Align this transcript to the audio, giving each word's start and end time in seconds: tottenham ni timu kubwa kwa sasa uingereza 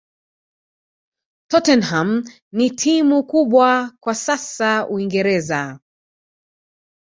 tottenham 1.49 2.23
ni 2.57 2.69
timu 2.77 3.23
kubwa 3.23 3.91
kwa 3.99 4.15
sasa 4.15 4.87
uingereza 4.87 5.79